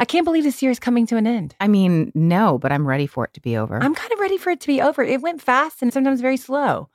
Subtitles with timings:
[0.00, 1.54] I can't believe this year is coming to an end.
[1.60, 3.80] I mean, no, but I'm ready for it to be over.
[3.82, 5.02] I'm kind of ready for it to be over.
[5.02, 6.88] It went fast and sometimes very slow.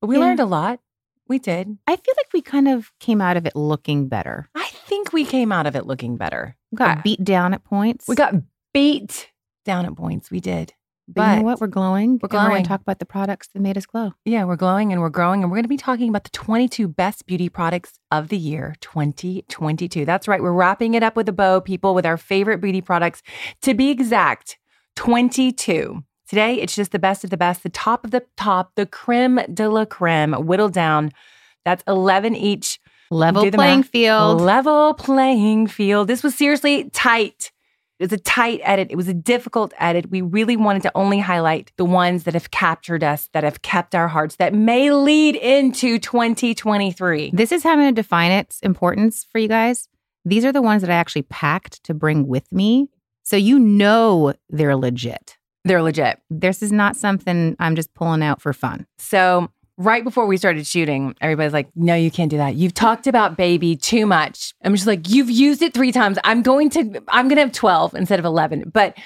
[0.00, 0.22] But we yeah.
[0.22, 0.80] learned a lot.
[1.28, 1.78] We did.
[1.86, 4.48] I feel like we kind of came out of it looking better.
[4.56, 6.56] I think we came out of it looking better.
[6.72, 8.08] We got beat down at points.
[8.08, 8.34] We got
[8.74, 9.30] beat
[9.64, 10.28] down at points.
[10.28, 10.74] We did.
[11.12, 11.60] But, but you know what?
[11.60, 12.18] We're glowing.
[12.22, 12.44] We're glowing.
[12.46, 14.12] We're going to talk about the products that made us glow.
[14.24, 15.42] Yeah, we're glowing and we're growing.
[15.42, 18.76] And we're going to be talking about the 22 best beauty products of the year
[18.80, 20.04] 2022.
[20.04, 20.40] That's right.
[20.40, 23.22] We're wrapping it up with a bow, people, with our favorite beauty products.
[23.62, 24.58] To be exact,
[24.96, 26.04] 22.
[26.28, 29.40] Today, it's just the best of the best, the top of the top, the creme
[29.52, 31.10] de la creme, whittled down.
[31.64, 32.78] That's 11 each.
[33.10, 33.88] Level playing math.
[33.88, 34.40] field.
[34.40, 36.06] Level playing field.
[36.06, 37.50] This was seriously tight.
[38.00, 38.88] It was a tight edit.
[38.90, 40.10] It was a difficult edit.
[40.10, 43.94] We really wanted to only highlight the ones that have captured us, that have kept
[43.94, 47.32] our hearts, that may lead into 2023.
[47.34, 49.86] This is how I'm going to define its importance for you guys.
[50.24, 52.88] These are the ones that I actually packed to bring with me.
[53.22, 55.36] So you know they're legit.
[55.66, 56.20] They're legit.
[56.30, 58.86] This is not something I'm just pulling out for fun.
[58.96, 62.54] So, right before we started shooting, everybody's like, no, you can't do that.
[62.54, 64.52] You've talked about baby too much.
[64.62, 66.18] I'm just like, you've used it three times.
[66.22, 68.70] I'm going to, I'm going to have 12 instead of 11.
[68.74, 68.98] But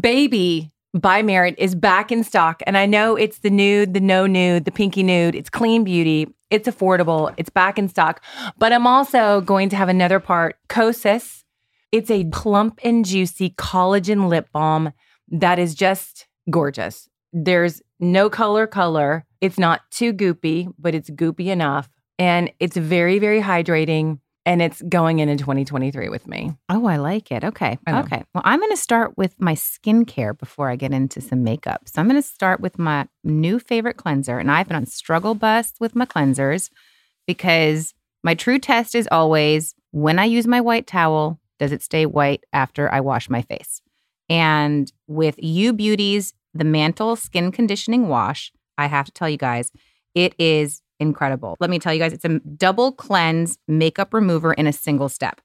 [0.00, 2.62] baby by Merit is back in stock.
[2.66, 5.34] And I know it's the nude, the no nude, the pinky nude.
[5.34, 6.28] It's clean beauty.
[6.50, 7.34] It's affordable.
[7.36, 8.22] It's back in stock.
[8.56, 11.44] But I'm also going to have another part, Kosas.
[11.92, 14.92] It's a plump and juicy collagen lip balm
[15.28, 17.08] that is just gorgeous.
[17.34, 19.24] There's no color color.
[19.40, 21.88] It's not too goopy, but it's goopy enough.
[22.18, 24.18] And it's very, very hydrating.
[24.44, 26.52] And it's going into 2023 with me.
[26.68, 27.44] Oh, I like it.
[27.44, 27.78] Okay.
[27.88, 28.24] Okay.
[28.34, 31.82] Well, I'm going to start with my skincare before I get into some makeup.
[31.86, 34.40] So I'm going to start with my new favorite cleanser.
[34.40, 36.70] And I've been on struggle bus with my cleansers
[37.24, 42.04] because my true test is always when I use my white towel, does it stay
[42.04, 43.80] white after I wash my face?
[44.28, 49.72] And with U Beauty's the Mantle Skin Conditioning Wash, I have to tell you guys,
[50.14, 51.56] it is incredible.
[51.60, 55.40] Let me tell you guys, it's a double cleanse makeup remover in a single step.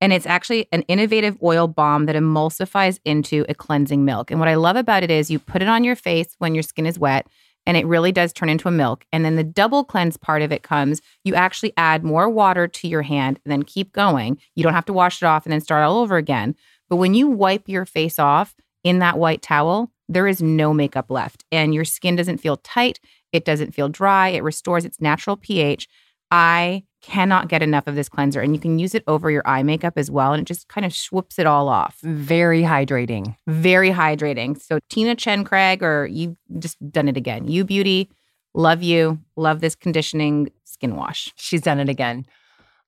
[0.00, 4.30] And it's actually an innovative oil balm that emulsifies into a cleansing milk.
[4.30, 6.62] And what I love about it is you put it on your face when your
[6.62, 7.26] skin is wet
[7.66, 9.04] and it really does turn into a milk.
[9.12, 12.88] And then the double cleanse part of it comes, you actually add more water to
[12.88, 14.38] your hand and then keep going.
[14.54, 16.54] You don't have to wash it off and then start all over again.
[16.88, 21.10] But when you wipe your face off in that white towel, there is no makeup
[21.10, 22.98] left and your skin doesn't feel tight.
[23.32, 24.28] It doesn't feel dry.
[24.28, 25.88] It restores its natural pH.
[26.32, 29.62] I cannot get enough of this cleanser and you can use it over your eye
[29.62, 31.96] makeup as well and it just kind of swoops it all off.
[32.02, 33.36] Very hydrating.
[33.46, 34.60] Very hydrating.
[34.60, 37.46] So Tina Chen Craig or you just done it again.
[37.46, 38.10] U Beauty,
[38.52, 39.20] love you.
[39.36, 41.32] Love this conditioning skin wash.
[41.36, 42.26] She's done it again.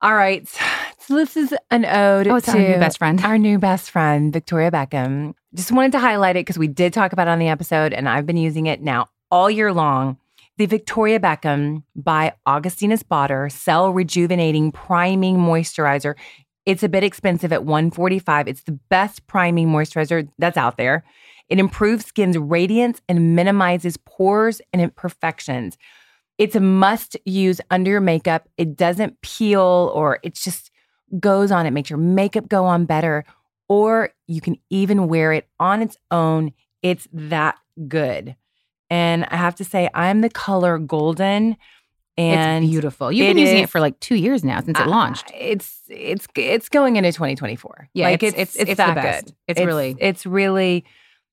[0.02, 0.48] All right.
[1.06, 3.20] So this is an ode oh, to our new best friend.
[3.24, 5.34] Our new best friend, Victoria Beckham.
[5.52, 8.08] Just wanted to highlight it because we did talk about it on the episode and
[8.08, 10.16] I've been using it now all year long.
[10.58, 16.14] The Victoria Beckham by Augustinus Bader Cell Rejuvenating Priming Moisturizer.
[16.66, 18.46] It's a bit expensive at 145.
[18.46, 21.04] It's the best priming moisturizer that's out there.
[21.48, 25.76] It improves skin's radiance and minimizes pores and imperfections.
[26.38, 28.48] It's a must use under your makeup.
[28.56, 30.71] It doesn't peel or it's just
[31.18, 31.66] goes on.
[31.66, 33.24] It makes your makeup go on better.
[33.68, 36.52] or you can even wear it on its own.
[36.82, 37.56] It's that
[37.88, 38.36] good.
[38.90, 41.56] And I have to say, I'm the color golden.
[42.18, 43.10] And it's beautiful.
[43.10, 45.30] You've been using is- it for like two years now since it uh, launched.
[45.34, 47.88] It's it's it's going into 2024.
[47.94, 49.24] Yeah, like it's- it's it's- it's that the best.
[49.26, 49.34] good.
[49.48, 50.84] It's really- it's really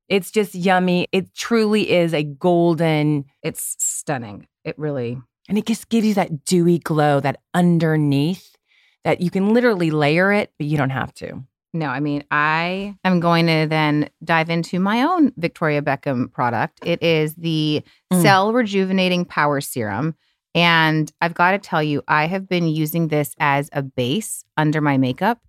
[0.08, 1.08] it's just yummy.
[1.12, 4.48] It truly is a golden, It's stunning.
[4.64, 5.20] It really.
[5.50, 8.56] and it just gives you that dewy glow that underneath
[9.04, 11.44] that you can literally layer it, but you don't have to.
[11.72, 16.80] No, I mean, I am going to then dive into my own Victoria Beckham product.
[16.84, 18.22] It is the Mm.
[18.24, 20.16] Cell Rejuvenating Power Serum.
[20.56, 24.81] And I've got to tell you, I have been using this as a base under
[24.81, 25.40] my makeup.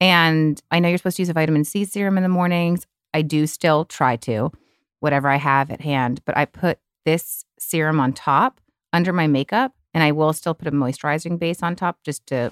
[0.00, 2.84] And I know you're supposed to use a vitamin C serum in the mornings.
[3.14, 4.50] I do still try to,
[4.98, 6.22] whatever I have at hand.
[6.24, 8.60] But I put this serum on top
[8.92, 12.50] under my makeup, and I will still put a moisturizing base on top just to.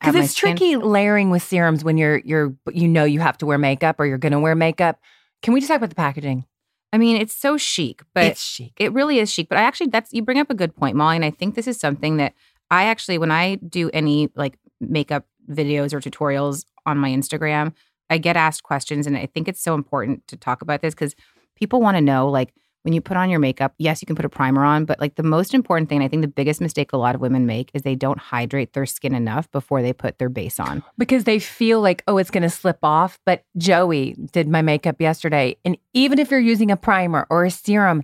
[0.00, 3.58] Because it's tricky layering with serums when you're you're you know you have to wear
[3.58, 4.98] makeup or you're gonna wear makeup.
[5.42, 6.46] Can we just talk about the packaging?
[6.92, 8.72] I mean, it's so chic, but it's chic.
[8.76, 9.48] It really is chic.
[9.48, 11.16] But I actually, that's, you bring up a good point, Molly.
[11.16, 12.34] And I think this is something that
[12.70, 17.72] I actually, when I do any like makeup videos or tutorials on my Instagram,
[18.10, 19.06] I get asked questions.
[19.06, 21.14] And I think it's so important to talk about this because
[21.56, 22.52] people want to know like,
[22.82, 25.14] when you put on your makeup, yes, you can put a primer on, but like
[25.14, 27.82] the most important thing, I think the biggest mistake a lot of women make is
[27.82, 30.82] they don't hydrate their skin enough before they put their base on.
[30.98, 33.18] because they feel like, oh, it's going to slip off.
[33.24, 35.56] But Joey did my makeup yesterday.
[35.64, 38.02] And even if you're using a primer or a serum,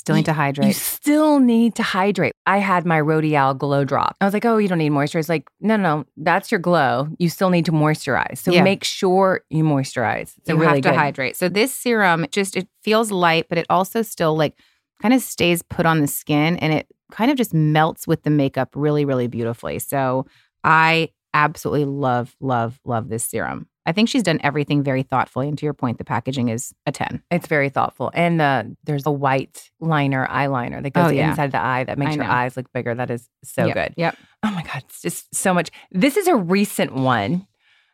[0.00, 0.66] Still need to hydrate.
[0.68, 2.32] You still need to hydrate.
[2.46, 4.16] I had my Rodial Glow Drop.
[4.20, 5.18] I was like, oh, you don't need moisture.
[5.18, 7.08] It's like, no, no, no, that's your glow.
[7.18, 8.38] You still need to moisturize.
[8.38, 8.62] So Yeah.
[8.62, 10.34] make sure you moisturize.
[10.38, 10.96] It's a you really have to good.
[10.96, 11.36] hydrate.
[11.36, 14.54] So this serum it just it feels light, but it also still like
[15.02, 18.30] kind of stays put on the skin and it kind of just melts with the
[18.30, 19.78] makeup really, really beautifully.
[19.78, 20.26] So
[20.64, 23.66] I absolutely love, love, love this serum.
[23.86, 25.48] I think she's done everything very thoughtfully.
[25.48, 27.22] And to your point, the packaging is a 10.
[27.30, 28.10] It's very thoughtful.
[28.14, 31.30] And uh, there's a white liner eyeliner that goes Oh, yeah.
[31.30, 32.94] inside the eye that makes your eyes look bigger.
[32.94, 33.94] That is so Yep, good.
[33.96, 34.16] Yep.
[34.44, 35.70] Oh my God, it's just so much.
[35.90, 37.46] This is a recent one.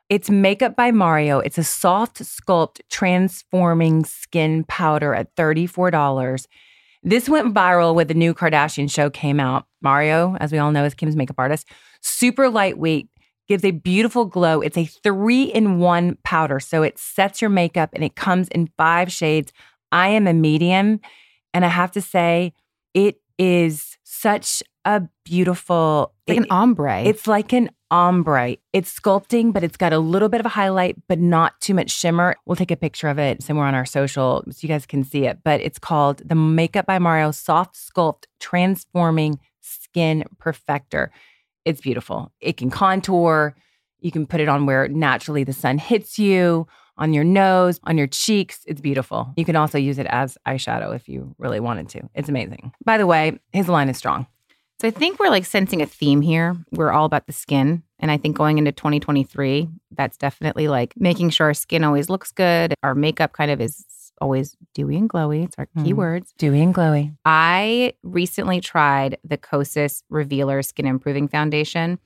[0.09, 1.39] It's Makeup by Mario.
[1.39, 6.47] It's a soft sculpt transforming skin powder at $34.
[7.03, 9.67] This went viral when the new Kardashian show came out.
[9.81, 11.69] Mario, as we all know, is Kim's makeup artist.
[12.03, 13.09] Super lightweight,
[13.49, 14.61] gives a beautiful glow.
[14.61, 16.61] It's a three in one powder.
[16.61, 19.53] So it sets your makeup and it comes in five shades.
[19.93, 21.01] I am a medium.
[21.55, 22.53] And I have to say,
[22.93, 27.03] it is such a beautiful, Like an ombre.
[27.05, 28.57] it's like an ombre.
[28.73, 31.91] It's sculpting, but it's got a little bit of a highlight, but not too much
[31.91, 32.37] shimmer.
[32.47, 35.25] We'll take a picture of it somewhere on our social so you guys can see
[35.27, 35.39] it.
[35.45, 41.09] But it's called the Makeup by Mario Soft Sculpt Transforming Skin Perfector.
[41.67, 42.33] It's beautiful.
[42.41, 43.55] It can contour.
[43.99, 47.99] You can put it on where naturally the sun hits you, on your nose, on
[47.99, 48.61] your cheeks.
[48.67, 49.33] It's beautiful.
[49.37, 52.09] You can also use it as eyeshadow if you really wanted to.
[52.15, 52.73] It's amazing.
[52.85, 54.29] By the way, his line is strong.
[54.81, 56.55] So I think we're like sensing a theme here.
[56.71, 57.83] We're all about the skin.
[57.99, 62.31] And I think going into 2023, that's definitely like making sure our skin always looks
[62.31, 62.75] good.
[62.83, 63.85] Our makeup kind of is
[64.21, 65.45] always dewy and glowy.
[65.45, 65.85] It's our Mhm.
[65.87, 66.33] keywords.
[66.39, 67.15] Dewy and glowy.
[67.25, 71.99] I recently tried the Kosas Revealer Skin Improving Foundation.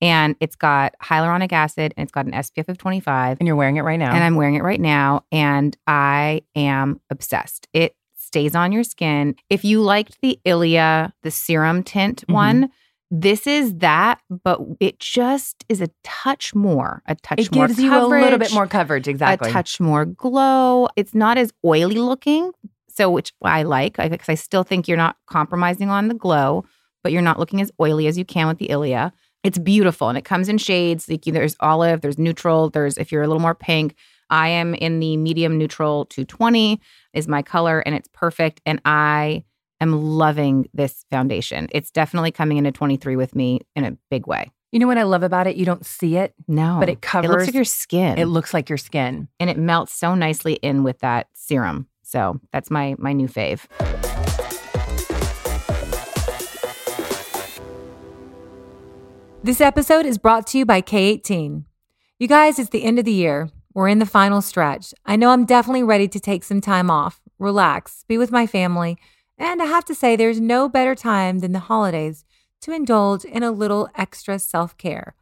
[0.00, 3.38] And it's got hyaluronic acid and it's got an SPF of 25.
[3.40, 4.14] And you're wearing it right now.
[4.14, 5.24] And I'm wearing it right now.
[5.32, 7.66] And I am obsessed.
[7.72, 9.34] It stays on your skin.
[9.50, 12.34] If you liked the Ilia, the serum tint Mhm.
[12.34, 12.70] one,
[13.10, 17.80] this is that, but it just is a touch more, a touch it more gives
[17.80, 19.08] you a little bit more coverage.
[19.08, 19.48] Exactly.
[19.48, 20.88] a touch more glow.
[20.96, 22.52] It's not as oily looking,
[22.88, 26.64] so which I like because I still think you're not compromising on the glow,
[27.02, 29.12] but you're not looking as oily as you can with the Ilia.
[29.42, 31.08] It's beautiful and it comes in shades.
[31.08, 33.94] Like there's olive, there's neutral, there's if you're a little more pink.
[34.30, 36.80] I am in the medium neutral 220
[37.14, 38.60] is my color and it's perfect.
[38.66, 39.44] And I
[39.80, 41.68] am loving this foundation.
[41.72, 44.50] It's definitely coming into 23 with me in a big way.
[44.72, 45.56] You know what I love about it?
[45.56, 47.30] You don't see it, No, but it it covers.
[47.30, 48.18] looks like your skin.
[48.18, 49.28] It looks like your skin.
[49.40, 51.86] and it melts so nicely in with that serum.
[52.02, 53.66] So that's my my new fave.
[59.42, 61.64] This episode is brought to you by K18.
[62.18, 63.50] You guys, it's the end of the year.
[63.72, 64.92] We're in the final stretch.
[65.06, 68.98] I know I'm definitely ready to take some time off, relax, be with my family,
[69.38, 72.24] and I have to say, there's no better time than the holidays
[72.62, 75.14] to indulge in a little extra self care.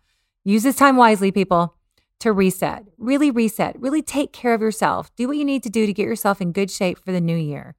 [0.44, 1.74] Use this time wisely, people,
[2.20, 5.14] to reset, really reset, really take care of yourself.
[5.16, 7.36] Do what you need to do to get yourself in good shape for the new
[7.36, 7.74] year.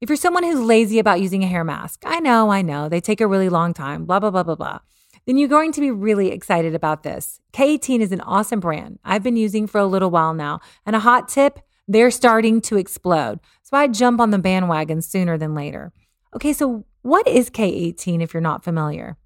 [0.00, 3.00] If you're someone who's lazy about using a hair mask, I know, I know, they
[3.00, 4.78] take a really long time, blah, blah, blah, blah, blah.
[5.26, 7.40] then you're going to be really excited about this.
[7.52, 10.60] K18 is an awesome brand I've been using for a little while now.
[10.84, 13.40] And a hot tip, they're starting to explode.
[13.62, 15.92] So I jump on the bandwagon sooner than later.
[16.34, 19.16] Okay, so what is K18 if you're not familiar?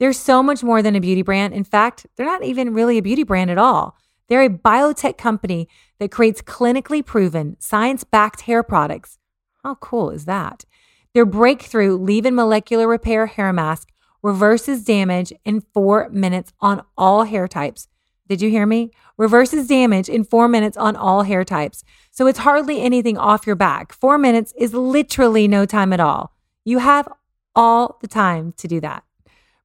[0.00, 1.54] They're so much more than a beauty brand.
[1.54, 3.96] In fact, they're not even really a beauty brand at all.
[4.28, 9.18] They're a biotech company that creates clinically proven, science backed hair products.
[9.62, 10.64] How cool is that?
[11.12, 13.88] Their breakthrough leave in molecular repair hair mask
[14.22, 17.88] reverses damage in four minutes on all hair types.
[18.28, 18.90] Did you hear me?
[19.16, 21.84] Reverses damage in four minutes on all hair types.
[22.10, 23.92] So it's hardly anything off your back.
[23.92, 26.32] Four minutes is literally no time at all.
[26.64, 27.08] You have
[27.54, 29.04] all the time to do that.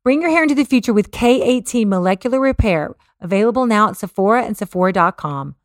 [0.04, 4.58] Bring your hair into the future with K18 Molecular Repair, available now at Sephora and
[4.58, 5.56] Sephora.com.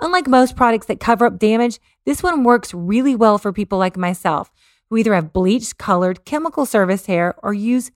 [0.00, 3.96] Unlike most products that cover up damage, this one works really well for people like
[3.96, 4.50] myself
[4.88, 7.90] who either have bleached, colored, chemical service hair or use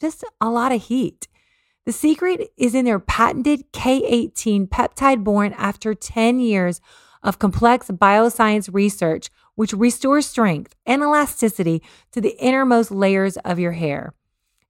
[0.00, 1.28] just a lot of heat.
[1.86, 6.80] The secret is in their patented K18 peptide born after 10 years
[7.22, 13.72] of complex bioscience research, which restores strength and elasticity to the innermost layers of your
[13.72, 14.14] hair.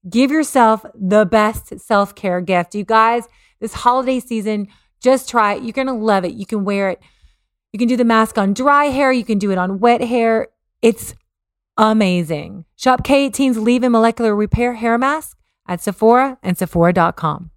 [0.08, 2.74] Give yourself the best self care gift.
[2.74, 3.28] You guys,
[3.60, 4.68] this holiday season,
[5.00, 5.62] just try it.
[5.62, 6.34] You're going to love it.
[6.34, 7.00] You can wear it.
[7.72, 10.48] You can do the mask on dry hair, you can do it on wet hair.
[10.82, 11.14] It's
[11.76, 12.64] amazing.
[12.76, 17.50] Shop K18's Leave in Molecular Repair Hair Mask at Sephora and Sephora.com.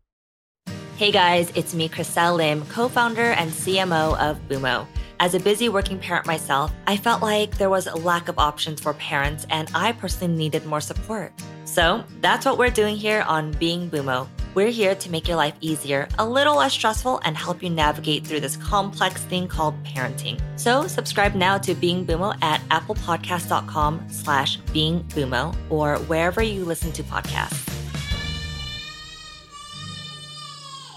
[0.98, 4.88] Hey guys, it's me, Chriselle Lim, co founder and CMO of Bümo.
[5.20, 8.82] As a busy working parent myself, I felt like there was a lack of options
[8.82, 11.34] for parents, and I personally needed more support.
[11.66, 14.28] So that's what we're doing here on Being Bümo.
[14.56, 18.26] We're here to make your life easier, a little less stressful, and help you navigate
[18.26, 20.42] through this complex thing called parenting.
[20.56, 26.92] So subscribe now to Being Bümo at applepodcast.com slash Being Bümo or wherever you listen
[26.94, 27.77] to podcasts.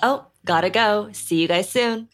[0.03, 1.11] Oh, gotta go.
[1.13, 2.09] See you guys soon.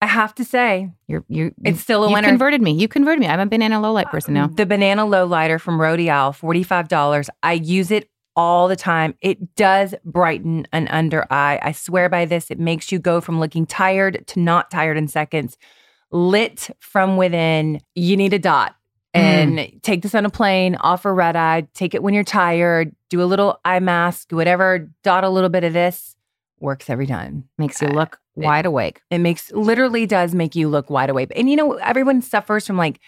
[0.00, 1.52] I have to say, You're you.
[1.64, 2.28] It's still a you winner.
[2.28, 2.72] converted me.
[2.72, 3.26] You converted me.
[3.26, 4.46] I'm a banana low light person now.
[4.46, 7.28] the banana low lighter from Rodial, $45.
[7.42, 9.16] I use it all the time.
[9.20, 11.58] It does brighten an under eye.
[11.60, 12.48] I swear by this.
[12.52, 15.58] It makes you go from looking tired to not tired in seconds.
[16.12, 17.80] Lit from within.
[17.96, 18.76] You need a dot.
[19.14, 19.20] Mm.
[19.20, 22.94] And take this on a plane, off a red eye, take it when you're tired,
[23.08, 26.14] do a little eye mask, whatever, dot a little bit of this.
[26.60, 27.48] Works every time.
[27.56, 29.00] Makes you look uh, wide awake.
[29.10, 31.32] It makes literally does make you look wide awake.
[31.36, 33.00] And you know, everyone suffers from like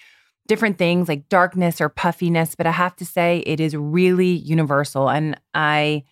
[0.49, 5.11] different things like darkness or puffiness, but I have to say it is really universal.
[5.11, 6.04] And I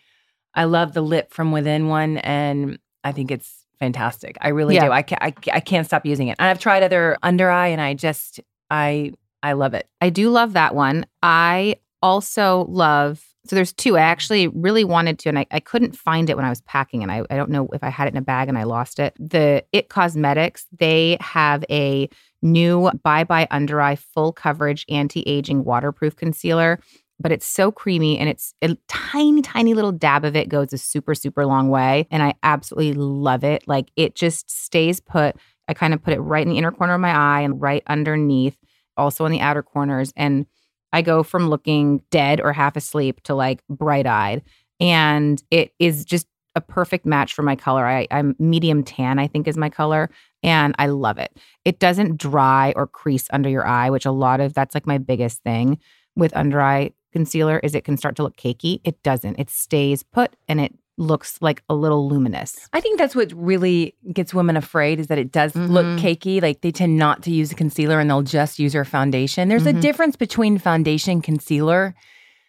[0.54, 4.36] I love the lip from within one and I think it's fantastic.
[4.40, 4.86] I really Yeah.
[4.86, 4.92] do.
[4.92, 6.36] I can't I, I can't stop using it.
[6.38, 8.40] And I've tried other under eye and I just
[8.70, 9.88] I I love it.
[10.00, 11.06] I do love that one.
[11.22, 13.96] I also love, so there's two.
[13.96, 17.02] I actually really wanted to, and I, I couldn't find it when I was packing,
[17.02, 18.98] and I, I don't know if I had it in a bag and I lost
[18.98, 19.14] it.
[19.18, 22.08] The It Cosmetics, they have a
[22.42, 26.78] new Bye Bye Under Eye full coverage anti aging waterproof concealer.
[27.20, 30.78] But it's so creamy and it's a tiny, tiny little dab of it goes a
[30.78, 32.06] super, super long way.
[32.12, 33.66] And I absolutely love it.
[33.66, 35.34] Like it just stays put.
[35.66, 37.82] I kind of put it right in the inner corner of my eye and right
[37.88, 38.56] underneath
[38.98, 40.12] also in the outer corners.
[40.16, 40.46] And
[40.92, 44.42] I go from looking dead or half asleep to like bright eyed.
[44.80, 47.86] And it is just a perfect match for my color.
[47.86, 50.10] I, I'm medium tan, I think is my color.
[50.42, 51.36] And I love it.
[51.64, 54.98] It doesn't dry or crease under your eye, which a lot of that's like my
[54.98, 55.78] biggest thing
[56.16, 58.80] with under eye concealer is it can start to look cakey.
[58.84, 59.38] It doesn't.
[59.38, 62.68] It stays put and it looks like a little luminous.
[62.72, 65.98] I think that's what really gets women afraid is that it does look Mhm.
[66.00, 66.42] cakey.
[66.42, 69.48] Like they tend not to use a concealer and they'll just use their foundation.
[69.48, 69.80] There's a Mhm.
[69.80, 71.94] difference between foundation and concealer,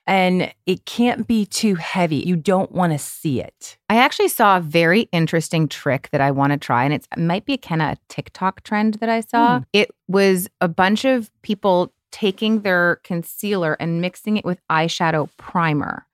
[0.07, 2.17] and it can't be too heavy.
[2.17, 3.77] You don't want to see it.
[3.89, 7.19] I actually saw a very interesting trick that I want to try, and it's, it
[7.21, 9.61] might be kind of a TikTok trend that I saw.
[9.71, 16.07] It was a bunch of people taking their concealer and mixing it with eyeshadow primer.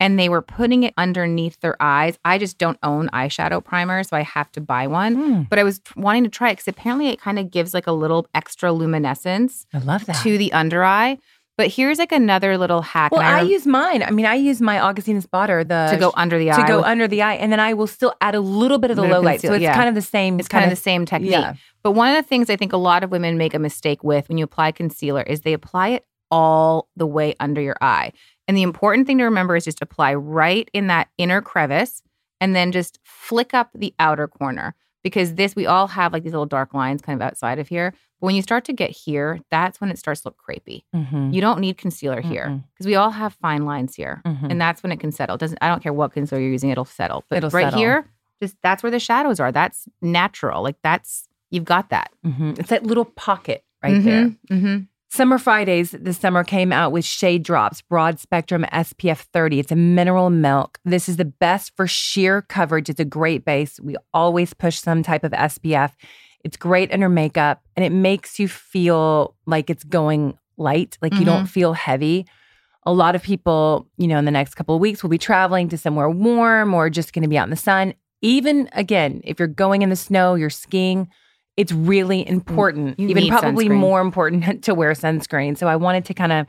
[0.00, 2.18] And they were putting it underneath their eyes.
[2.24, 5.14] I just don't own eyeshadow primer, so I have to buy one.
[5.14, 5.42] Hmm.
[5.50, 7.92] But I was wanting to try it because apparently it kind of gives like a
[7.92, 10.22] little extra luminescence I love that.
[10.22, 11.18] to the under eye.
[11.56, 13.10] But here's like another little hack.
[13.10, 14.04] well, and I use mine.
[14.04, 16.68] I mean, I use my Augustinus Bader the to go under the to eye.
[16.68, 18.96] go with- under the eye, and then I will still add a little bit of
[18.96, 19.40] the low light.
[19.40, 19.74] So it's yeah.
[19.74, 20.38] kind of the same.
[20.38, 21.32] It's kind of the same technique.
[21.32, 21.54] Yeah.
[21.82, 24.28] But one of the things I think a lot of women make a mistake with
[24.28, 28.12] when you apply concealer is they apply it all the way under your eye.
[28.46, 32.02] And the important thing to remember is just apply right in that inner crevice
[32.40, 34.74] and then just flick up the outer corner.
[35.04, 37.92] Because this, we all have like these little dark lines kind of outside of here.
[38.20, 40.82] But when you start to get here, that's when it starts to look crepey.
[40.94, 41.32] Mhm.
[41.32, 42.64] You don't need concealer here Mm-mm.
[42.74, 44.50] because we all have fine lines here, Mhm.
[44.50, 45.36] and that's when it can settle.
[45.36, 47.24] It doesn't I don't care what concealer you're using, it'll settle.
[47.30, 47.78] But It'll right settle.
[47.78, 48.06] here,
[48.42, 49.52] just that's where the shadows are.
[49.52, 50.62] That's natural.
[50.64, 52.58] Like that's you've got that Mhm.
[52.58, 54.32] It's that little pocket right there.
[55.08, 55.16] Mm-hmm.
[55.16, 59.60] Summer Fridays this summer came out with Shade Drops Broad Spectrum SPF 30.
[59.60, 60.78] It's a mineral milk.
[60.84, 62.88] This is the best for sheer coverage.
[62.88, 63.80] It's a great base.
[63.80, 65.92] We always push some type of SPF.
[66.44, 71.24] It's great under makeup and it makes you feel like it's going light, like you
[71.24, 72.26] don't feel heavy.
[72.84, 75.68] A lot of people, you know, in the next couple of weeks will be traveling
[75.68, 77.94] to somewhere warm or just going to be out in the sun.
[78.22, 81.08] Even again, if you're going in the snow, you're skiing,
[81.58, 83.74] it's really important, You even probably sunscreen.
[83.78, 85.58] more important to wear sunscreen.
[85.58, 86.46] So I wanted to kind of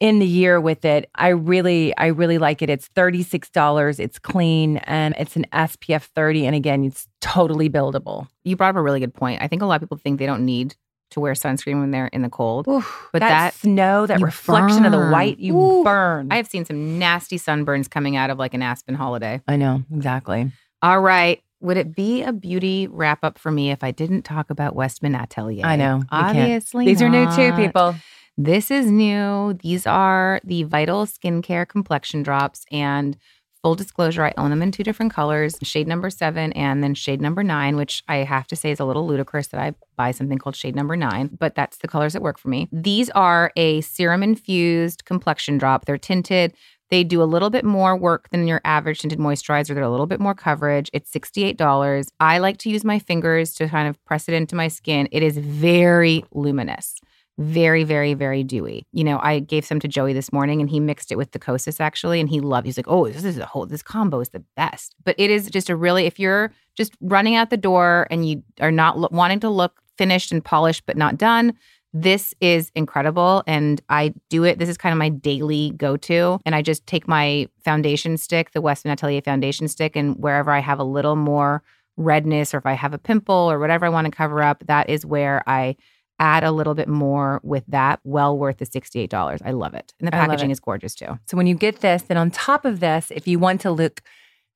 [0.00, 1.10] end the year with it.
[1.16, 2.70] I really, I really like it.
[2.70, 3.98] It's $36.
[3.98, 6.46] It's clean and it's an SPF 30.
[6.46, 8.28] And again, it's totally buildable.
[8.44, 9.42] You brought up a really good point.
[9.42, 10.74] I think a lot of people think they don't need
[11.10, 12.66] to wear sunscreen when they're in the cold.
[12.66, 15.82] But But that, that- snow, that reflection of the white, you Ooh.
[15.84, 16.28] burn.
[16.30, 19.42] I have seen some nasty sunburns coming out of like an Aspen holiday.
[19.48, 20.52] I know, exactly.
[20.82, 21.42] All right.
[21.60, 25.14] Would it be a beauty wrap up for me if I didn't talk about Westman
[25.14, 25.64] Atelier?
[25.64, 26.02] I know.
[26.10, 26.86] Obviously.
[26.86, 27.94] These are new too, people.
[28.38, 29.54] This is new.
[29.54, 32.64] These are the Vital Skincare Complexion Drops.
[32.72, 33.18] And
[33.62, 37.20] full disclosure, I own them in two different colors shade number seven and then shade
[37.20, 40.38] number nine, which I have to say is a little ludicrous that I buy something
[40.38, 42.68] called shade number nine, but that's the colors that work for me.
[42.72, 45.84] These are a serum infused complexion drop.
[45.84, 46.54] They're tinted.
[46.90, 49.74] They do a little bit more work than your average tinted moisturizer.
[49.74, 50.90] They're a little bit more coverage.
[50.92, 52.08] It's $68.
[52.18, 55.08] I like to use my fingers to kind of press it into my skin.
[55.12, 57.00] It is very luminous
[57.40, 58.86] very, very, very dewy.
[58.92, 61.38] You know, I gave some to Joey this morning and he mixed it with the
[61.38, 62.66] Kosas actually, and he loved.
[62.66, 62.68] It.
[62.68, 63.64] He's like, "Oh, this is a whole.
[63.64, 67.36] This combo is the best." But it is just a really, if you're just running
[67.36, 70.98] out the door and you are not lo- wanting to look finished and polished but
[70.98, 71.54] not done,
[71.92, 73.42] this is incredible.
[73.46, 74.58] And I do it.
[74.58, 76.38] This is kind of my daily go-to.
[76.46, 80.60] And I just take my foundation stick, the Westman Atelier foundation stick, and wherever I
[80.60, 81.62] have a little more
[81.96, 84.88] redness or if I have a pimple or whatever I want to cover up, that
[84.88, 85.76] is where I
[86.18, 87.98] add a little bit more with that.
[88.04, 89.40] Well worth the $68.
[89.44, 89.94] I love it.
[89.98, 91.18] And the packaging is gorgeous too.
[91.26, 94.02] So when you get this, then on top of this, if you want to look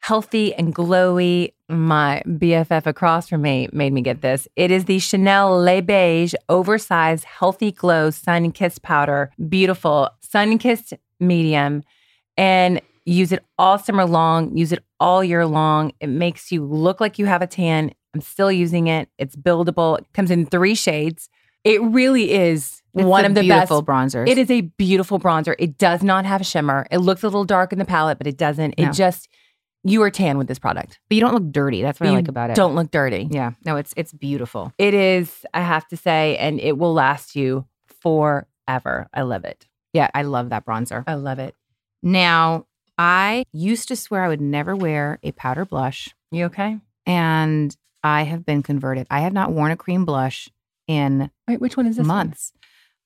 [0.04, 4.46] healthy and glowy, my BFF across from me made me get this.
[4.54, 9.30] It is the Chanel Le Beige oversized healthy glow sun kissed powder.
[9.48, 11.84] Beautiful sun kissed medium.
[12.36, 15.92] And use it all summer long, use it all year long.
[16.00, 17.90] It makes you look like you have a tan.
[18.12, 19.08] I'm still using it.
[19.16, 20.00] It's buildable.
[20.00, 21.30] It comes in three shades.
[21.64, 24.28] It really is It's one of the beautiful best bronzers.
[24.28, 25.54] it is a beautiful bronzer.
[25.58, 26.86] It does not have shimmer.
[26.90, 28.78] It looks a little dark in the palette, but it doesn't.
[28.78, 28.90] No.
[28.90, 29.30] It just
[29.85, 30.99] you are tan with this product.
[31.09, 31.83] but you don't look dirty.
[31.83, 32.57] That's what I like about it.
[32.57, 33.29] Don't look dirty.
[33.31, 33.53] Yeah.
[33.66, 34.73] No, it's it's beautiful.
[34.79, 37.66] It is, I have to say, and it will last you
[38.01, 39.09] forever.
[39.12, 39.66] I love it.
[39.92, 41.05] Yeah, I love that bronzer.
[41.07, 41.55] I love it.
[42.03, 42.66] Now,
[42.99, 46.79] I used to swear I would never wear a powder blush, You okay?
[47.07, 49.07] and I have been converted.
[49.11, 50.49] I have not worn a cream blush
[50.87, 52.07] in Wait, which one is this?
[52.07, 52.53] months.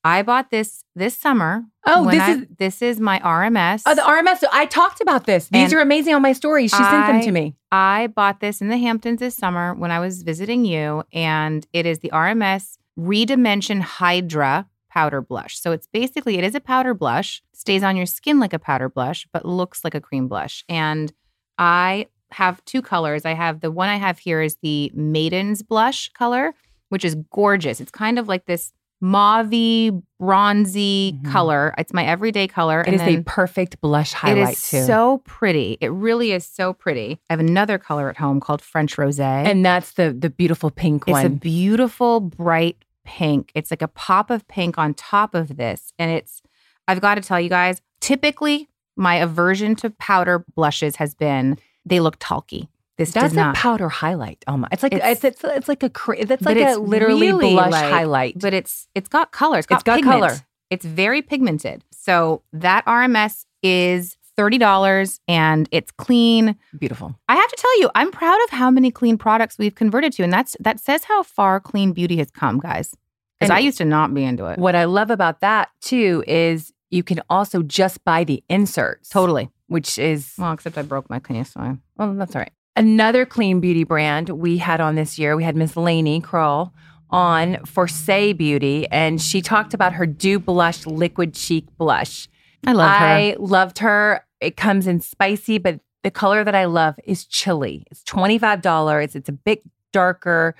[0.09, 1.64] I bought this this summer.
[1.87, 3.83] Oh, this I- is- this is my RMS.
[3.87, 4.42] Oh, the RMS.
[4.53, 5.49] I talked about this.
[5.49, 6.71] These are amazing on my stories.
[6.71, 7.55] She sent them to me.
[7.71, 11.85] I bought this in the Hamptons this summer when I was visiting you, and it
[11.87, 15.61] is the RMS Redimension Hydra powder blush.
[15.61, 18.88] So it's basically it is a powder blush, stays on your skin like a powder
[18.88, 20.64] blush, but looks like a cream blush.
[20.68, 21.12] And
[21.59, 23.25] I have two colors.
[23.25, 26.55] I have the one I have here is the Maiden's blush color,
[26.88, 27.81] which is gorgeous.
[27.81, 31.30] It's kind of like this mauvey, bronzy Mhm.
[31.30, 31.74] color.
[31.78, 32.80] It's my everyday color.
[32.80, 34.82] It and is a perfect blush highlight it is too.
[34.84, 35.78] so pretty.
[35.80, 37.20] It really is so pretty.
[37.30, 39.20] I have another color at home called French Rosé.
[39.46, 41.26] and that's the the beautiful pink it's one.
[41.26, 43.52] It's a beautiful bright pink.
[43.54, 45.92] It's like a pop of pink on top of this.
[45.98, 46.42] And it's
[46.88, 52.00] I've got to tell you guys, typically my aversion to powder blushes has been they
[52.00, 52.68] look talky.
[52.98, 53.54] This that's does a not.
[53.54, 54.44] powder highlight.
[54.48, 54.68] Oh my!
[54.72, 57.72] It's like It's- it's it's, it's, like a cra- that's like a literally really blush
[57.72, 58.38] highlight.
[58.38, 59.58] but it's it's got color.
[59.58, 60.20] It's got, It's got pigment.
[60.20, 60.37] color.
[60.70, 61.84] It's very pigmented.
[61.92, 66.56] So that RMS is $30 and it's clean.
[66.78, 67.18] beautiful.
[67.28, 70.22] I have to tell you, I'm proud of how many clean products we've converted to,
[70.22, 72.94] and that's that says how far clean beauty has come, guys.
[73.40, 74.58] Because I used to not be into it.
[74.58, 79.08] What I love about that too is you can also just buy the inserts.
[79.11, 79.50] Totally.
[79.68, 82.52] Which is Well, except I broke my clean, so I- well, that's all right.
[82.79, 86.73] Another clean beauty brand we had on this year, we had Miss Laney Crowell
[87.11, 92.29] on for Saie Beauty, and she talked about her Dew Blush Liquid Cheek Blush.
[92.64, 93.05] I love her.
[93.05, 94.25] I loved her.
[94.41, 97.85] It comes in spicy, but the color that I love is chili.
[97.91, 99.17] It's $25.
[99.17, 99.62] It's a bit
[99.93, 100.55] darker,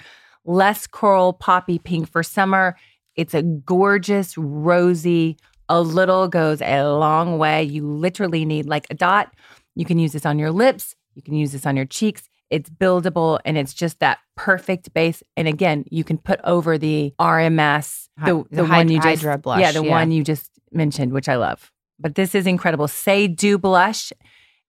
[0.45, 2.77] less coral poppy pink for summer.
[3.15, 5.37] It's a gorgeous, rosy,
[5.69, 7.63] a little goes a long way.
[7.63, 9.33] You literally need like a dot.
[9.77, 12.29] You can use this on your lips, you can use this on your cheeks.
[12.49, 15.21] It's buildable and it's just that perfect base.
[15.37, 19.61] And again, you can put over the RMS, the, the, the one you just blush,
[19.61, 19.91] yeah, the yeah.
[19.91, 21.73] one you just mentioned, which I love.
[21.99, 22.87] But this is incredible.
[22.87, 24.13] Saie Dew Blush,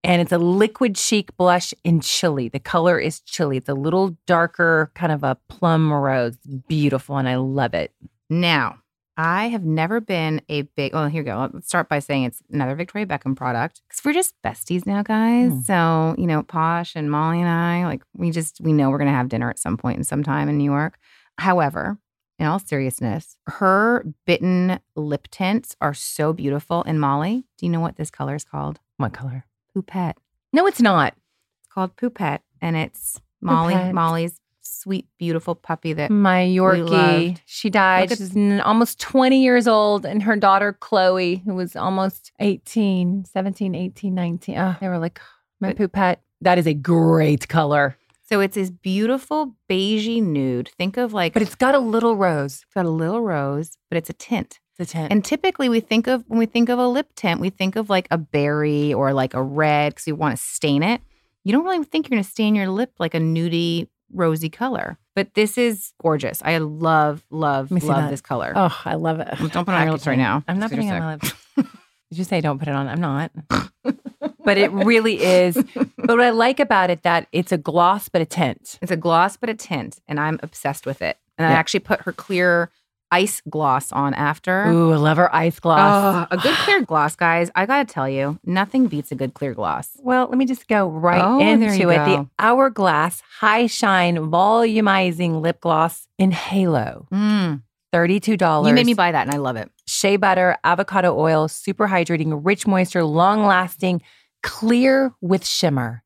[0.04, 2.50] and it's a liquid chic blush in chili.
[2.50, 3.58] The color is chili.
[3.58, 6.36] It's a little darker, kind of a plum rose.
[6.68, 7.94] Beautiful, and I love it.
[8.28, 8.80] Now,
[9.22, 10.94] I have never been a big.
[10.94, 11.50] Well, here we go.
[11.54, 15.52] Let's start by saying it's another Victoria Beckham product because we're just besties now, guys.
[15.52, 15.66] Mm.
[15.66, 19.12] So you know, Posh and Molly and I, like, we just we know we're gonna
[19.12, 20.98] have dinner at some point in some time in New York.
[21.38, 21.98] However,
[22.40, 26.86] in all seriousness, her bitten lip tints are so beautiful.
[26.88, 28.80] And Molly, do you know what this color is called?
[28.96, 29.46] What color?
[29.76, 30.16] Poupette.
[30.54, 31.14] No, it's not.
[31.60, 33.94] It's called Poupette, and it's Molly Poupette.
[33.94, 34.40] Molly's
[34.82, 36.90] sweet, beautiful puppy that My loved.
[36.90, 37.38] Yorkie.
[37.46, 38.10] She died.
[38.10, 40.06] Look at- She's almost 20 years old.
[40.06, 44.58] And her daughter, Chloe, who was almost 18, 17, 18, 19.
[44.58, 45.20] Oh, they were like,
[45.60, 46.22] my poupette.
[46.42, 47.98] That is a great color.
[48.30, 50.70] So it's this beautiful beigey nude.
[50.78, 52.62] Think of like, But it's got a little rose.
[52.64, 54.60] it's got a little rose, but it's a tint.
[54.78, 55.12] It's a tint.
[55.12, 57.90] And typically we think of when we think of a lip tint, we think of
[57.90, 61.02] like a berry or like a red because you want to stain it.
[61.44, 64.98] You don't really think you're going to stain your lip like a nudie rosy color.
[65.16, 66.42] But this is gorgeous.
[66.44, 68.10] I love, love, Let me see love that.
[68.10, 68.54] this color.
[68.56, 69.28] oh, I love it.
[69.52, 70.44] Don't put it on your lips right now.
[70.48, 71.34] I'm not putting it on my lips.
[71.56, 72.88] Did you say don't put it on?
[72.88, 73.32] I'm not.
[74.44, 75.56] but it really is.
[75.76, 78.80] But what I like about it that it's a gloss but a tint.
[78.82, 81.18] It's a gloss, but a tint, and I'm obsessed with it.
[81.38, 82.72] And I actually put her clear
[83.12, 84.68] ice gloss on after.
[84.68, 86.28] Ooh, I love her ice gloss.
[86.32, 87.50] Oh, a good clear gloss, guys.
[87.56, 89.90] I gotta tell you, nothing beats a good clear gloss.
[90.00, 91.98] Well, let me just go right Oh, into it.
[92.06, 92.28] The.
[92.38, 97.08] Hourglass High Shine Volumizing Lip Gloss in Halo.
[97.12, 97.64] Mm.
[97.94, 98.68] $32.
[98.68, 99.72] You made me buy that, and I love it.
[99.88, 104.04] shea butter, avocado oil, super hydrating, rich moisture, long lasting,
[104.44, 106.04] clear with shimmer.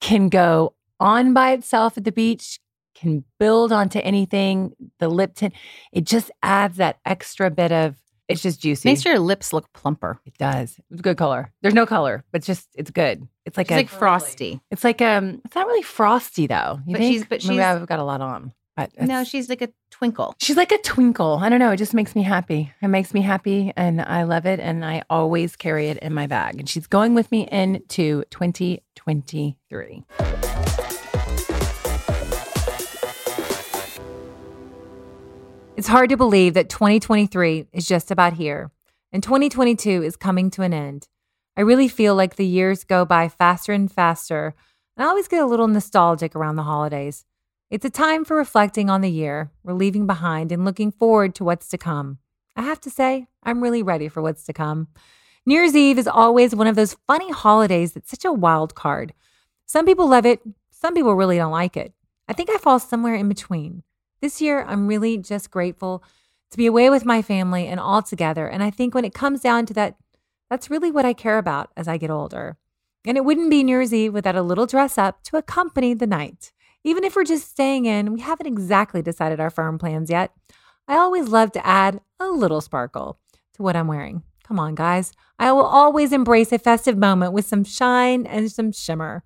[0.00, 2.58] Can go on by itself at the beach,
[3.02, 4.74] can build onto anything.
[4.98, 5.54] The lip tint,
[5.92, 7.96] it just adds that extra bit of,
[8.28, 8.88] it's just juicy.
[8.88, 10.18] Makes your lips look plumper.
[10.24, 10.80] it does.
[10.90, 11.52] It's a good color.
[11.60, 13.26] There's no color, but it's just, it's good.
[13.44, 14.60] It's like It's a, like frosty.
[14.70, 16.80] it's like, um, it's not really frosty though.
[16.86, 17.12] You But think?
[17.14, 18.52] she's- but Maybe she's- I've got a lot on.
[18.74, 20.34] But No, she's like a twinkle.
[20.38, 21.38] She's like a twinkle.
[21.42, 21.72] I don't know.
[21.72, 22.72] It just makes me happy.
[22.80, 24.60] It makes me happy and I love it.
[24.60, 26.58] And I always carry it in my bag.
[26.58, 30.04] And she's going with me into 2023.
[35.74, 38.70] It's hard to believe that 2023 is just about here
[39.10, 41.08] and 2022 is coming to an end.
[41.56, 44.54] I really feel like the years go by faster and faster,
[44.96, 47.24] and I always get a little nostalgic around the holidays.
[47.70, 51.44] It's a time for reflecting on the year we're leaving behind and looking forward to
[51.44, 52.18] what's to come.
[52.54, 54.88] I have to say, I'm really ready for what's to come.
[55.46, 59.14] New Year's Eve is always one of those funny holidays that's such a wild card.
[59.64, 61.94] Some people love it, some people really don't like it.
[62.28, 63.82] I think I fall somewhere in between.
[64.22, 66.04] This year, I'm really just grateful
[66.52, 68.46] to be away with my family and all together.
[68.46, 69.96] And I think when it comes down to that,
[70.48, 72.56] that's really what I care about as I get older.
[73.04, 76.06] And it wouldn't be New Year's Eve without a little dress up to accompany the
[76.06, 76.52] night.
[76.84, 80.32] Even if we're just staying in, we haven't exactly decided our firm plans yet.
[80.86, 83.18] I always love to add a little sparkle
[83.54, 84.22] to what I'm wearing.
[84.44, 85.12] Come on, guys.
[85.36, 89.24] I will always embrace a festive moment with some shine and some shimmer.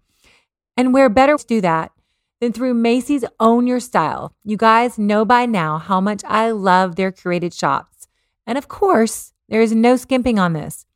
[0.74, 1.92] And where better to do that
[2.40, 4.34] than through Macy's Own Your Style.
[4.44, 8.08] You guys know by now how much I love their curated shops.
[8.46, 10.86] And of course, there is no skimping on this.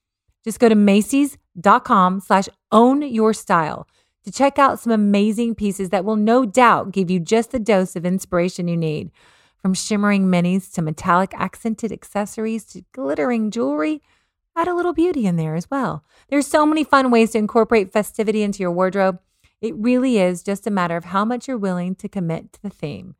[0.44, 3.87] Just go to Macy's.com slash own your style
[4.24, 7.96] to check out some amazing pieces that will no doubt give you just the dose
[7.96, 9.11] of inspiration you need.
[9.61, 14.03] From shimmering minis to metallic accented accessories to glittering jewelry,
[14.57, 16.05] add a little beauty in there as well.
[16.29, 19.20] There's so many fun ways to incorporate festivity into your wardrobe.
[19.61, 22.70] It really is just a matter of how much you're willing to commit to the
[22.70, 23.14] theme.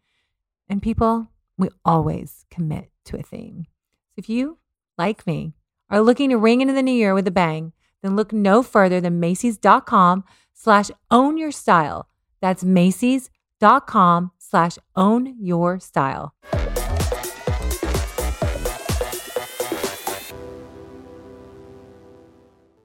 [0.69, 3.67] And people, we always commit to a theme.
[4.13, 4.57] So if you,
[4.97, 5.53] like me,
[5.91, 7.73] are looking to ring into the new year with a bang,
[8.03, 10.25] then look no further than Macy's.com
[10.55, 12.09] slash own your style.
[12.41, 16.35] That's Macy's.com slash own your style.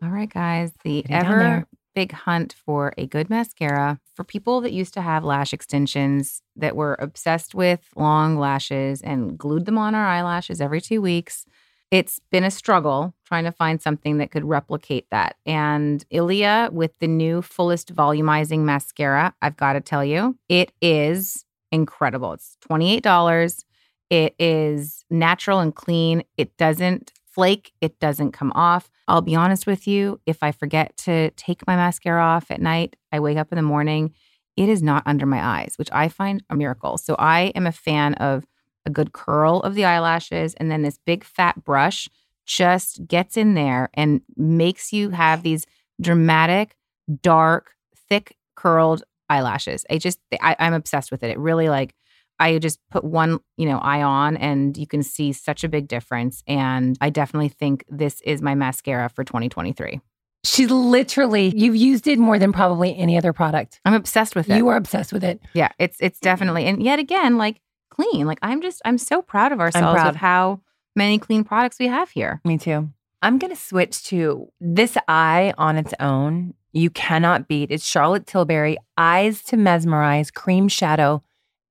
[0.02, 0.74] All right, guys.
[0.84, 1.65] The ever.
[1.95, 6.75] Big hunt for a good mascara for people that used to have lash extensions that
[6.75, 11.45] were obsessed with long lashes and glued them on our eyelashes every two weeks.
[11.91, 15.38] It's been a struggle trying to find something that could replicate that.
[15.45, 21.45] And Ilia with the new fullest volumizing mascara, I've got to tell you, it is
[21.71, 22.34] incredible.
[22.34, 23.63] It's $28.
[24.10, 26.23] It is natural and clean.
[26.38, 28.89] It doesn't flake, it doesn't come off.
[29.10, 32.95] I'll be honest with you, if I forget to take my mascara off at night,
[33.12, 34.13] I wake up in the morning,
[34.56, 36.98] it is not under my eyes, which I find a miracle.
[36.98, 38.45] So I am a fan of
[38.86, 42.08] a good curl of the eyelashes and then this big fat brush
[42.45, 45.65] just gets in there and makes you have these
[46.00, 46.78] dramatic,
[47.21, 47.71] dark,
[48.08, 49.86] thick curled eyelashes.
[49.89, 51.32] I just I, I'm obsessed with it.
[51.32, 51.95] It really like
[52.39, 55.88] I just put one, you know, eye on and you can see such a big
[55.88, 56.43] difference.
[56.48, 60.02] And I definitely think this is my mascara for 2023.
[60.43, 63.80] She's literally, you've used it more than probably any other product.
[63.84, 64.58] I'm obsessed with it.
[64.58, 65.41] You are obsessed with it.
[65.54, 68.28] Yeah, it's it's definitely and yet again, like clean.
[68.28, 70.08] Like I'm just I'm so proud of ourselves proud.
[70.08, 70.62] with how
[70.95, 72.41] many clean products we have here.
[72.45, 72.89] Me too.
[73.21, 76.54] I'm going to switch to this eye on its own.
[76.74, 77.71] You cannot beat.
[77.71, 81.24] It's Charlotte Tilbury Eyes to Mesmerize Cream Shadow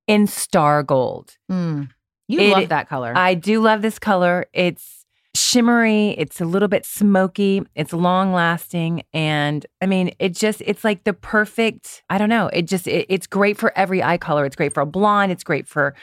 [0.07, 1.35] in Star Gold.
[1.51, 1.89] Mm.
[2.27, 3.13] You It- love that color.
[3.15, 4.45] I do love this color.
[4.53, 10.61] It's shimmery, it's a little bit smoky, it's long lasting and I mean, it just
[10.65, 14.17] it's like the perfect, I don't know, it just it, it's great for every eye
[14.17, 14.45] color.
[14.45, 15.93] It's great for a blonde, it's great for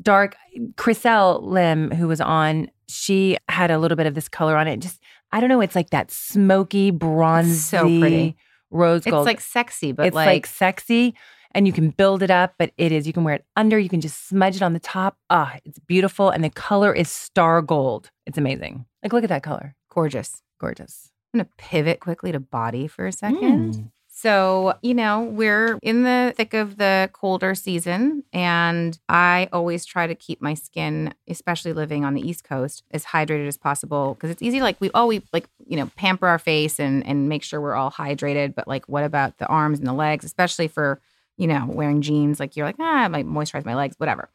[0.00, 0.36] dark.
[0.76, 4.80] Chriselle Lim who was on, she had a little bit of this color on it.
[4.80, 5.00] Just
[5.32, 8.36] I don't know, it's like that smoky bronzy so pretty.
[8.70, 9.26] rose gold.
[9.26, 11.14] it's like sexy, but it's like, like, sexy
[11.52, 13.88] and you can build it up, but it is, you can wear it under, you
[13.88, 15.16] can just smudge it on the top.
[15.30, 16.30] Ah, it's beautiful.
[16.30, 18.10] And the color is star gold.
[18.26, 18.86] It's amazing.
[19.02, 19.74] Like, look at that color.
[19.92, 20.42] gorgeous.
[20.60, 21.10] Gorgeous.
[21.32, 23.74] I'm gonna pivot quickly to body for a second.
[23.74, 23.90] Mm.
[24.20, 30.08] So, you know, we're in the thick of the colder season, and I always try
[30.08, 34.30] to keep my skin, especially living on the East Coast, as hydrated as possible because
[34.30, 34.60] it's easy.
[34.60, 37.76] Like we all we like, you know, pamper our face and and make sure we're
[37.76, 38.56] all hydrated.
[38.56, 41.00] But like, what about the arms and the legs, especially for
[41.38, 42.38] you know wearing jeans?
[42.38, 44.28] Like you're like, ah, I might moisturize my legs, whatever.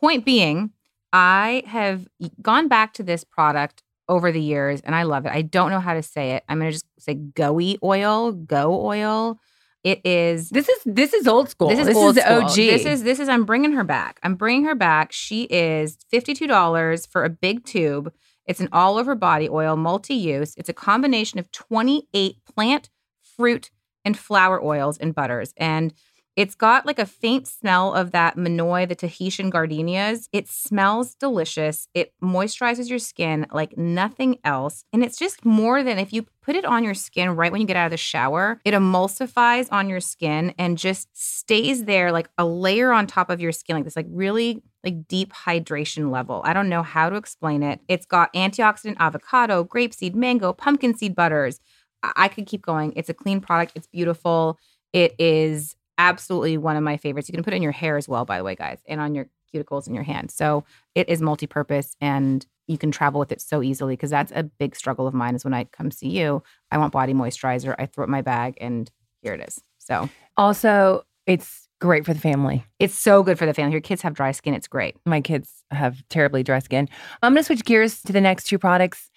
[0.00, 0.70] Point being,
[1.12, 2.08] I have
[2.40, 5.32] gone back to this product over the years and I love it.
[5.32, 6.44] I don't know how to say it.
[6.48, 9.38] I'm going to just say goey oil, go oil.
[9.82, 11.68] It is This is this is old school.
[11.68, 12.42] this is this old is school.
[12.44, 12.54] OG.
[12.54, 14.18] This is this is I'm bringing her back.
[14.22, 15.12] I'm bringing her back.
[15.12, 18.12] She is $52 for a big tube.
[18.46, 20.54] It's an all over body oil, multi-use.
[20.56, 22.90] It's a combination of 28 plant,
[23.36, 23.70] fruit,
[24.04, 25.52] and flower oils and butters.
[25.56, 25.92] And
[26.36, 30.28] it's got like a faint smell of that Monoi, the Tahitian gardenias.
[30.32, 31.86] It smells delicious.
[31.94, 34.84] It moisturizes your skin like nothing else.
[34.92, 37.66] And it's just more than if you put it on your skin right when you
[37.66, 42.28] get out of the shower, it emulsifies on your skin and just stays there like
[42.36, 46.42] a layer on top of your skin, like this, like really like deep hydration level.
[46.44, 47.80] I don't know how to explain it.
[47.88, 51.60] It's got antioxidant avocado, grapeseed, mango, pumpkin seed butters.
[52.02, 52.92] I, I could keep going.
[52.96, 53.72] It's a clean product.
[53.76, 54.58] It's beautiful.
[54.92, 57.28] It is absolutely one of my favorites.
[57.28, 59.14] You can put it in your hair as well, by the way, guys, and on
[59.14, 60.30] your cuticles in your hand.
[60.30, 64.42] So it is multi-purpose and you can travel with it so easily because that's a
[64.42, 67.74] big struggle of mine is when I come see you, I want body moisturizer.
[67.78, 68.90] I throw it in my bag and
[69.22, 69.60] here it is.
[69.78, 72.64] So also it's great for the family.
[72.78, 73.72] it's so good for the family.
[73.72, 74.54] Your kids have dry skin.
[74.54, 74.96] It's great.
[75.04, 76.88] My kids have terribly dry skin.
[77.22, 79.10] I'm gonna switch gears to the next two products.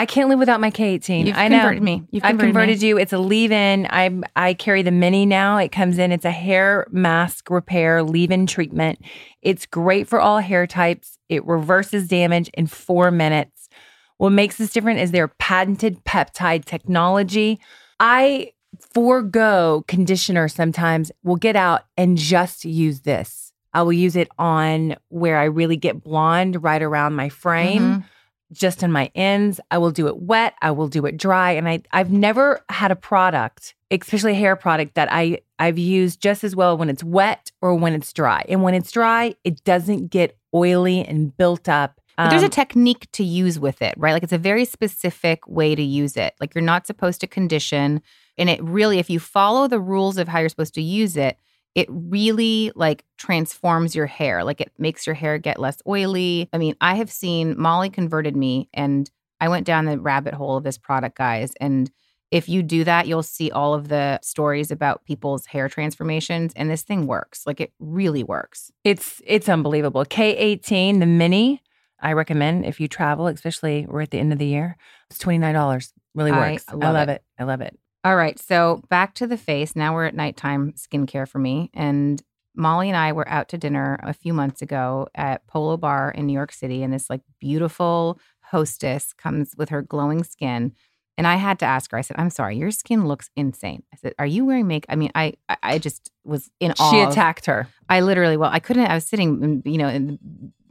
[0.00, 1.26] I can't live without my K18.
[1.26, 1.58] You've I know.
[1.58, 2.02] converted me.
[2.10, 2.88] You've I've converted, converted me.
[2.88, 2.98] you.
[2.98, 3.86] It's a leave-in.
[3.90, 5.58] I I carry the mini now.
[5.58, 6.10] It comes in.
[6.10, 8.98] It's a hair mask repair leave-in treatment.
[9.42, 11.18] It's great for all hair types.
[11.28, 13.68] It reverses damage in four minutes.
[14.16, 17.60] What makes this different is their patented peptide technology.
[17.98, 18.52] I
[18.94, 21.12] forego conditioner sometimes.
[21.22, 23.52] Will get out and just use this.
[23.74, 28.04] I will use it on where I really get blonde right around my frame Mhm.
[28.52, 29.60] Just in my ends.
[29.70, 30.54] I will do it wet.
[30.60, 31.52] I will do it dry.
[31.52, 36.20] And I I've never had a product, especially a hair product, that I I've used
[36.20, 38.44] just as well when it's wet or when it's dry.
[38.48, 42.00] And when it's dry, it doesn't get oily and built up.
[42.16, 44.12] But there's a Um, technique to use with it, right?
[44.12, 46.34] Like it's a very specific way to use it.
[46.40, 48.02] Like you're not supposed to condition.
[48.36, 51.38] And it really, if you follow the rules of how you're supposed to use it,
[51.74, 54.42] it really like transforms your hair.
[54.44, 56.48] Like it makes your hair get less oily.
[56.52, 60.56] I mean, I have seen Molly converted me and I went down the rabbit hole
[60.56, 61.52] of this product, guys.
[61.60, 61.90] And
[62.30, 66.52] if you do that, you'll see all of the stories about people's hair transformations.
[66.54, 67.46] And this thing works.
[67.46, 68.70] Like it really works.
[68.84, 70.04] It's it's unbelievable.
[70.04, 71.62] K18, the mini,
[72.00, 74.76] I recommend if you travel, especially we're at the end of the year.
[75.10, 75.92] It's twenty nine dollars.
[76.14, 76.64] Really works.
[76.68, 77.12] I love love, it.
[77.12, 77.24] it.
[77.38, 77.79] I love it.
[78.04, 78.38] All right.
[78.38, 79.76] So back to the face.
[79.76, 81.70] Now we're at nighttime skincare for me.
[81.74, 82.22] And
[82.56, 86.26] Molly and I were out to dinner a few months ago at Polo Bar in
[86.26, 86.82] New York City.
[86.82, 90.72] And this like beautiful hostess comes with her glowing skin
[91.18, 91.98] And I had to ask her.
[91.98, 94.96] I said, "I'm sorry, your skin looks insane." I said, "Are you wearing makeup?" I
[94.96, 96.90] mean, I I, I just was in awe.
[96.90, 97.68] She attacked her.
[97.90, 98.86] I literally, well, I couldn't.
[98.86, 100.18] I was sitting, you know, in,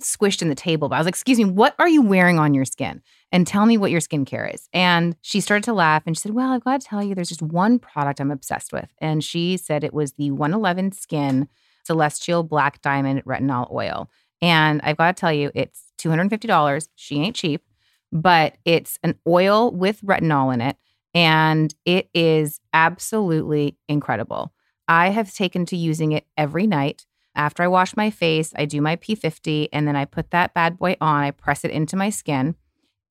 [0.02, 0.90] squished in the table.
[0.90, 3.66] But I was like, "Excuse me, what are you wearing on your skin?" And tell
[3.66, 4.68] me what your skincare is.
[4.74, 7.30] And she started to laugh and she said, "Well, I've got to tell you, there's
[7.30, 11.48] just one product I'm obsessed with." And she said it was the 111 Skin
[11.84, 14.10] Celestial Black Diamond Retinol Oil.
[14.42, 16.88] And I've got to tell you, it's $250.
[16.96, 17.64] She ain't cheap,
[18.12, 20.78] but it's an oil with retinol in it.
[21.14, 24.54] And it is absolutely incredible.
[24.88, 27.06] I have taken to using it every night.
[27.40, 30.78] After I wash my face, I do my P50 and then I put that bad
[30.78, 31.24] boy on.
[31.24, 32.56] I press it into my skin.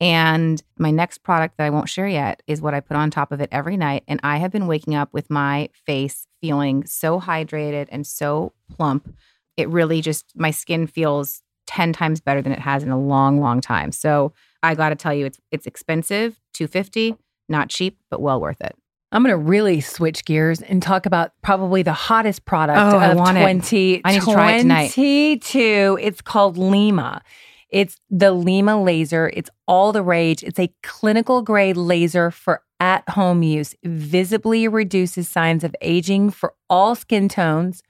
[0.03, 3.33] And my next product that I won't share yet is what I put on top
[3.33, 4.05] of it every night.
[4.07, 9.17] And I have been waking up with my face feeling so hydrated and so plump.
[9.57, 13.41] It really just, my skin feels 10 times better than it has in a long,
[13.41, 13.93] long time.
[13.93, 17.17] So I got to tell you, it's, it's expensive, 250
[17.49, 18.77] not cheap, but well worth it.
[19.11, 23.09] I'm going to really switch gears and talk about probably the hottest product Oh, I
[23.13, 23.41] of want it.
[23.41, 24.01] 2022.
[24.05, 24.93] I need to try it tonight.
[24.97, 27.23] It's called LYMA.
[27.71, 29.31] It's the LYMA laser.
[29.33, 30.43] It's all the rage.
[30.43, 33.75] It's a clinical grade laser for at home use.
[33.85, 37.83] Visibly reduces signs of aging for all skin tones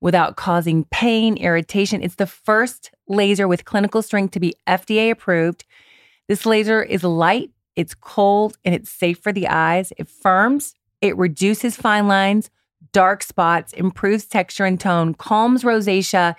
[0.00, 2.02] without causing pain, irritation.
[2.02, 5.64] It's the first laser with clinical strength to be FDA approved.
[6.26, 9.92] This laser is light, it's cold, and it's safe for the eyes.
[9.96, 12.50] It firms, it reduces fine lines,
[12.92, 16.34] dark spots, improves texture and tone, calms rosacea.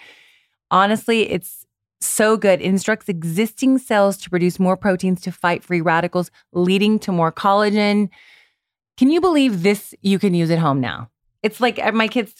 [0.69, 1.65] Honestly, it's
[1.99, 2.61] so good.
[2.61, 7.31] It instructs existing cells to produce more proteins to fight free radicals, leading to more
[7.31, 8.09] collagen.
[8.97, 11.09] Can you believe this you can use at home now?
[11.41, 12.35] It's like uh, my kids,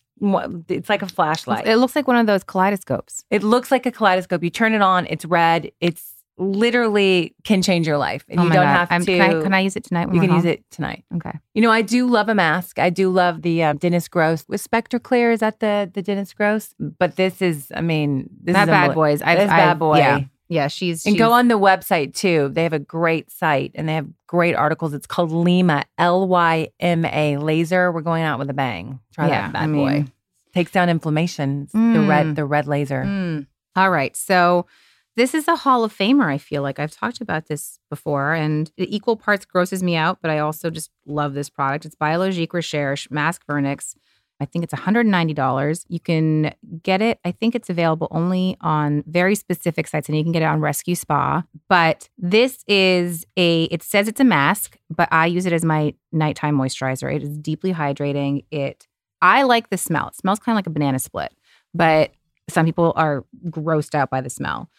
[0.70, 1.68] it's like a flashlight.
[1.68, 3.24] It looks like one of those kaleidoscopes.
[3.32, 4.44] It looks like a kaleidoscope.
[4.44, 5.72] You turn it on, it's red.
[5.80, 6.11] It's
[6.42, 8.26] literally can change your life.
[8.28, 8.76] And Oh you don't God.
[8.78, 9.18] have I'm- to.
[9.18, 10.08] Can I, can I use it tonight?
[10.08, 11.06] when you can use it tonight.
[11.16, 11.32] Okay.
[11.54, 12.80] You know, I do love a mask.
[12.80, 15.32] I do love the uh, Dennis Gross with Spectre Clear.
[15.32, 16.74] Is that the the Dennis Gross?
[16.80, 19.20] But this is, I mean, this that is bad boys.
[19.20, 19.98] This I've- bad boy.
[19.98, 20.20] Yeah.
[20.50, 20.68] Yeah.
[20.68, 22.50] She's, And she's go on the website too.
[22.52, 24.94] They have a great site and they have great articles.
[24.94, 27.92] It's called LYMA, L Y M A laser.
[27.92, 29.00] We're going out with a bang.
[29.14, 30.06] Try Yeah, that bad I boy.
[30.54, 31.62] Takes down inflammation.
[31.64, 32.10] It's The Mm.
[32.10, 33.04] red, the red laser.
[33.06, 33.48] Mm.
[33.78, 34.14] All right.
[34.18, 34.66] So
[35.15, 36.80] this is a Hall of Famer, I feel like.
[36.80, 40.69] I've talked about this before, and it equal parts grosses me out, but I also
[40.69, 41.86] just love this product.
[41.86, 43.95] It's Biologique Recherche Mask Vernix.
[44.39, 45.86] I think it's $190.
[45.88, 47.19] You can get it.
[47.24, 50.62] I think it's available only on very specific sites, and you can get it on
[50.62, 51.43] Rescue Spa.
[51.69, 55.93] But this is a, it says it's a mask, but I use it as my
[56.12, 57.13] nighttime moisturizer.
[57.13, 58.45] It is deeply hydrating.
[58.50, 58.88] It,
[59.21, 60.08] I like the smell.
[60.08, 61.34] It smells kind of like a banana split,
[61.74, 62.12] but
[62.50, 64.69] some people are grossed out by the smell.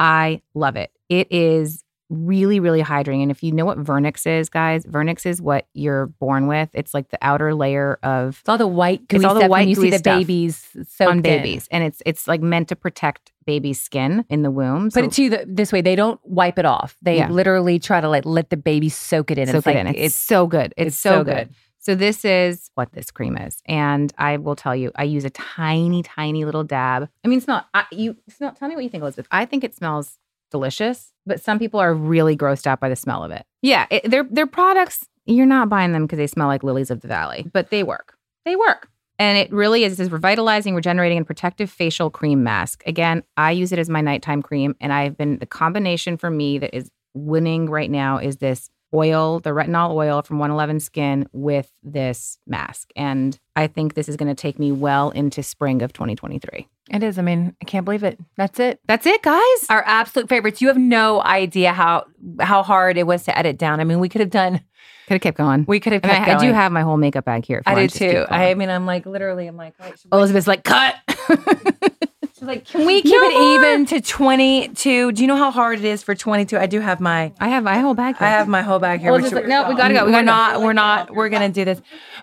[0.00, 0.90] I love it.
[1.08, 3.22] It is really, really hydrating.
[3.22, 6.68] And if you know what Vernix is, guys, Vernix is what you're born with.
[6.72, 9.60] It's like the outer layer of It's all the white, gooey It's all the white,
[9.60, 10.66] when you see the babies
[11.00, 11.22] on in.
[11.22, 14.90] babies, and it's it's like meant to protect baby's skin in the womb.
[14.90, 16.96] Put it to you th- this way: they don't wipe it off.
[17.02, 17.28] They Yeah.
[17.28, 19.46] literally try to like let the baby soak it in.
[19.46, 19.94] soak it's it like, in.
[19.94, 20.74] It's, so good.
[20.76, 21.34] It's, it's so, so good.
[21.36, 21.48] good.
[21.80, 25.30] So this is what this cream is, and I will tell you, I use a
[25.30, 27.08] tiny, tiny little dab.
[27.24, 27.64] I mean, smell.
[27.72, 28.52] I, you smell.
[28.52, 29.26] Tell me what you think, Elizabeth.
[29.30, 30.18] I think it smells
[30.50, 33.44] delicious, but some people are really grossed out by the smell of it.
[33.62, 35.06] Yeah, it, they're they're products.
[35.24, 38.14] You're not buying them because they smell like lilies of the valley, but they work.
[38.44, 38.88] They work.
[39.18, 42.82] And it really is this revitalizing, regenerating, and protective facial cream mask.
[42.86, 46.58] Again, I use it as my nighttime cream, and I've been the combination for me
[46.58, 51.70] that is winning right now is this oil, the retinol oil from 111 Skin with
[51.82, 52.90] this mask.
[52.96, 56.66] And I think this is going to take me well into spring of 2023.
[56.90, 57.18] It is.
[57.18, 58.18] I mean, I can't believe it.
[58.36, 58.80] That's it.
[58.86, 59.66] That's it, guys.
[59.68, 60.60] Our absolute favorites.
[60.60, 62.06] You have no idea how
[62.40, 63.80] how hard it was to edit down.
[63.80, 64.60] I mean, we could have done.
[65.06, 65.64] Could have kept going.
[65.68, 66.04] We could have.
[66.04, 67.62] And Kept I, I do have my whole makeup bag here.
[67.66, 68.32] I do want to just keep too.
[68.32, 69.46] I mean, I'm like literally.
[69.46, 69.74] I'm like,
[70.12, 70.96] Elizabeth's like, cut.
[72.50, 73.54] she's like, can we keep No it more.
[73.66, 75.12] even to 22?
[75.12, 76.58] Do you know how hard it is for 22?
[76.58, 77.32] I do have my.
[77.40, 78.26] I have my whole bag here.
[78.26, 79.10] I have my whole bag here.
[79.10, 80.32] Well, which just like, no, we gotta go, we We're gotta go.
[80.32, 80.60] not.
[80.62, 81.14] We're not.
[81.14, 81.80] We're gonna do this.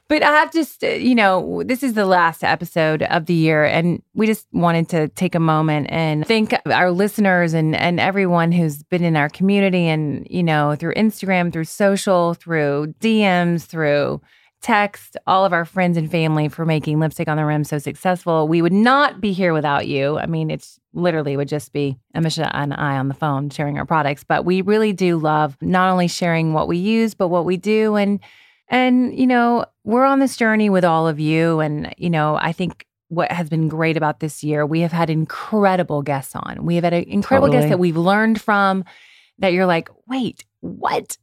[0.10, 4.02] But I have just, you know, this is the last episode of the year, and
[4.13, 8.84] we just wanted to take a moment and thank our listeners and and everyone who's
[8.84, 14.22] been in our community, and you know, through Instagram, through social, through DMs, through
[14.62, 18.47] text all of our friends and family for making lipstick on the rim so successful.
[18.47, 20.18] We would not be here without you.
[20.18, 23.86] I mean it's literally would just be Emese and i on the phone sharing our
[23.86, 24.24] products.
[24.24, 27.95] But we really do love not only sharing what we use but what we do.
[27.95, 28.20] And
[28.68, 31.60] and you know we're on this journey with all of you.
[31.60, 35.10] And you know i think what has been great about this year we have had
[35.10, 36.66] incredible guests on.
[36.66, 37.70] We have had an incredible guests Totally.
[37.70, 38.84] that we've learned from
[39.39, 41.18] that you're like wait what?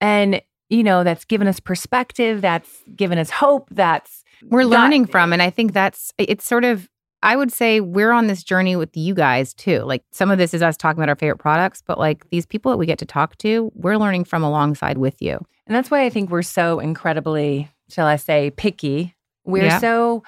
[0.00, 5.32] And you know, that's given us perspective, that's given us hope, that's we're learning from.
[5.32, 6.88] And I think that's it's sort of
[7.22, 9.78] I would say we're on this journey with you guys too.
[9.80, 12.70] Like some of this is us talking about our favorite products, but like these people
[12.70, 15.38] that we get to talk to, we're learning from alongside with you.
[15.66, 19.14] And that's why I think we're so incredibly, shall I say, picky.
[19.46, 19.78] We're Yeah.
[19.78, 20.22] so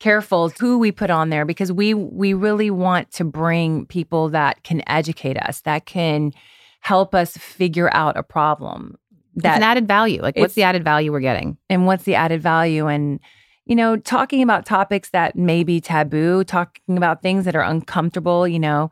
[0.00, 4.62] careful who we put on there because we we really want to bring people that
[4.64, 6.32] can educate us, that can
[6.80, 8.96] help us figure out a problem.
[9.36, 10.22] That's an added value.
[10.22, 11.58] Like what's the added value we're getting?
[11.68, 12.86] and what's the added value?
[12.86, 13.20] And
[13.66, 18.46] you know talking about topics that may be taboo talking about things that are uncomfortable
[18.46, 18.90] you know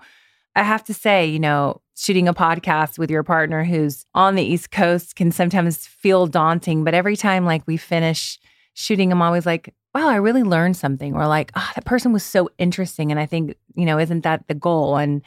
[0.56, 4.42] i have to say you know shooting a podcast with your partner who's on the
[4.42, 6.84] east coast can sometimes feel daunting.
[6.84, 8.38] But every time like we finish
[8.74, 11.14] shooting i'm always like wow i really learned something.
[11.14, 13.10] Or like oh that person was so interesting.
[13.10, 14.96] And i think you know isn't that the goal?
[14.96, 15.22] And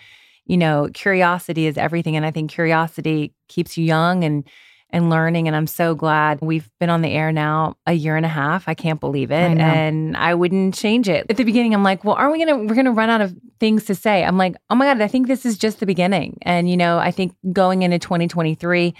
[0.45, 2.16] you know curiosity is everything.
[2.16, 4.43] And i think curiosity keeps you young and
[4.89, 5.47] and learning.
[5.47, 8.67] And I'm so glad we've been on the air now a year and a half.
[8.67, 9.36] I can't believe it.
[9.36, 9.59] I.
[9.59, 11.25] And I wouldn't change it.
[11.29, 13.86] At the beginning, I'm like, well, aren't we gonna we're gonna run out of things
[13.86, 14.23] to say?
[14.23, 16.38] I'm like, oh my God, I think this is just the beginning.
[16.43, 18.95] And you know, I think going into 2023,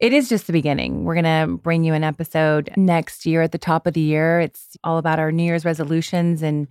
[0.00, 1.04] it is just the beginning.
[1.04, 4.40] We're gonna bring you an episode next year at the top of the year.
[4.40, 6.68] It's all about our New Year's resolutions and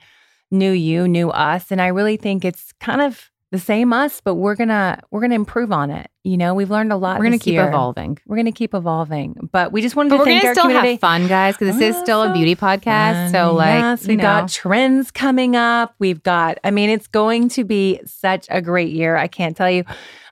[0.51, 1.71] new you, new us.
[1.71, 5.35] And I really think it's kind of the same us, but we're gonna we're gonna
[5.35, 6.09] improve on it.
[6.23, 7.19] You know, we've learned a lot.
[7.19, 7.67] We're gonna keep year.
[7.67, 8.17] evolving.
[8.25, 10.63] We're gonna keep evolving, but we just wanted But to we're thank gonna our still
[10.63, 10.91] community.
[10.93, 13.31] have fun, guys, because this is still a ah, beauty podcast.
[13.31, 15.93] So like yes, we've know, got trends coming up.
[15.99, 19.15] We've got, I mean, it's going to be such a great year.
[19.15, 19.83] I can't tell you.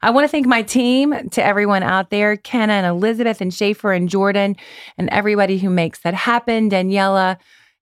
[0.01, 3.93] I want to thank my team, to everyone out there, Kenna and Elizabeth and Schaefer
[3.93, 4.55] and Jordan,
[4.97, 6.71] and everybody who makes that happen.
[6.71, 7.37] Daniela,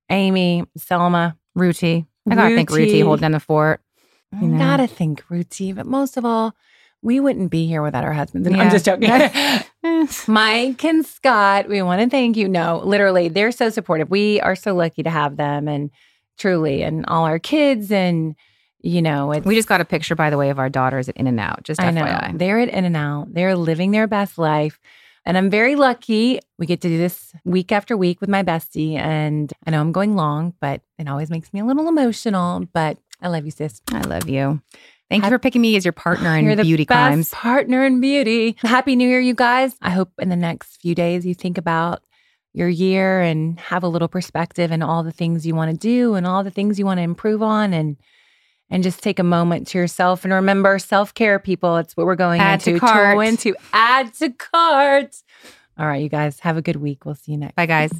[0.09, 2.05] Amy, Selma, Ruti.
[2.29, 3.03] I gotta think Ruti Ruti.
[3.03, 3.79] holding down the fort.
[4.33, 4.51] You mm.
[4.51, 4.59] know.
[4.59, 6.53] gotta think Ruti, but most of all,
[7.01, 8.47] we wouldn't be here without our husbands.
[8.47, 9.09] And I'm just joking.
[10.27, 12.49] Mike and Scott, we want to thank you.
[12.49, 14.09] No, literally, they're so supportive.
[14.09, 15.91] We are so lucky to have them and
[16.37, 17.91] truly, and all our kids.
[17.91, 18.35] And,
[18.81, 21.17] you know, it's, We just got a picture, by the way, of our daughters at
[21.17, 21.63] In-N-Out.
[21.63, 22.37] Just I know FYI.
[22.37, 23.33] they're at In-N-Out.
[23.33, 24.79] They're living their best life.
[25.25, 26.39] And I'm very lucky.
[26.57, 28.95] We get to do this week after week with my bestie.
[28.95, 32.65] And I know I'm going long, but it always makes me a little emotional.
[32.73, 33.81] But I love you, sis.
[33.91, 34.61] I love you.
[35.09, 37.29] Thank you for picking me as your partner in You're the beauty best crimes.
[37.31, 38.55] partner in beauty.
[38.59, 39.75] Happy New Year, you guys.
[39.81, 42.03] I hope in the next few days you think about
[42.53, 46.13] your year and have a little perspective and all the things you want to do
[46.15, 47.97] and all the things you want to improve on and
[48.71, 51.77] and just take a moment to yourself and remember self-care people.
[51.77, 52.79] It's what we're going Add to into.
[52.79, 53.27] cart.
[53.27, 55.15] into add to cart.
[55.75, 57.03] All right, you guys have a good week.
[57.05, 57.55] We'll see you next.
[57.55, 57.91] Bye, guys.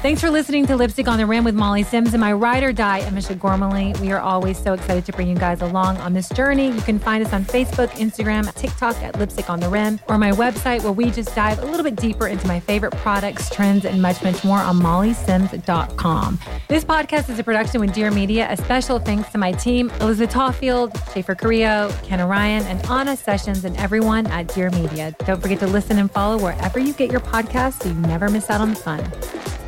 [0.00, 2.72] Thanks for listening to Lipstick on the Rim with Molly Sims and my ride or
[2.72, 3.94] die, Emese Gormley.
[4.00, 6.70] We are always so excited to bring you guys along on this journey.
[6.70, 10.30] You can find us on Facebook, Instagram, TikTok at Lipstick on the Rim, or my
[10.30, 14.00] website where we just dive a little bit deeper into my favorite products, trends, and
[14.00, 16.38] much, much more on mollysims.com.
[16.68, 18.46] This podcast is a production with Dear Media.
[18.50, 23.64] A special thanks to my team, Elizabeth Tawfield, Schaefer Carrillo, Ken Ryan, and Anna Sessions,
[23.64, 25.12] and everyone at Dear Media.
[25.26, 28.48] Don't forget to listen and follow wherever you get your podcasts so you never miss
[28.48, 29.67] out on the fun.